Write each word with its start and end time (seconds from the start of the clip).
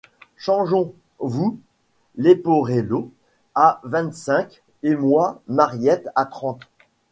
Changeons: 0.35 0.95
vous, 1.19 1.59
Léporello 2.15 3.13
à 3.53 3.81
vingt-cinq, 3.83 4.63
et 4.81 4.95
moi 4.95 5.43
Mariette 5.47 6.09
à 6.15 6.25
trente? 6.25 6.63